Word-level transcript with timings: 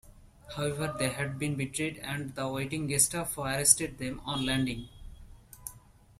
However, 0.55 0.95
they 0.97 1.09
had 1.09 1.37
been 1.37 1.53
betrayed 1.53 1.97
and 1.99 2.33
the 2.33 2.47
waiting 2.47 2.87
Gestapo 2.87 3.43
arrested 3.43 3.99
them 3.99 4.19
on 4.25 4.43
landing. 4.47 4.89